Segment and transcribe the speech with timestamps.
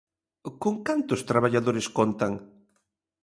[0.61, 2.33] Con cantos traballadores contan?